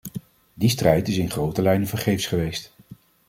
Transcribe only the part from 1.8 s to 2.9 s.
vergeefs geweest.